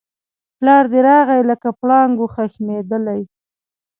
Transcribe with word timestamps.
پلار 0.57 0.85
دی 0.91 0.99
راغی 1.07 1.41
لکه 1.49 1.69
پړانګ 1.79 2.13
وو 2.19 2.27
خښمېدلی 2.35 3.21